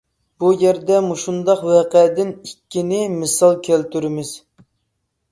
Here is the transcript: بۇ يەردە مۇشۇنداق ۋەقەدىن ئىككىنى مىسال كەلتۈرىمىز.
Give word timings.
بۇ 0.43 0.47
يەردە 0.59 0.95
مۇشۇنداق 1.07 1.59
ۋەقەدىن 1.71 2.31
ئىككىنى 2.51 3.01
مىسال 3.19 3.53
كەلتۈرىمىز. 3.69 4.33